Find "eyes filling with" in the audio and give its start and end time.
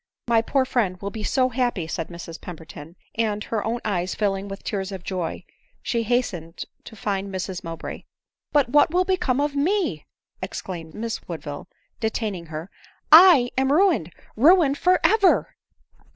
3.85-4.63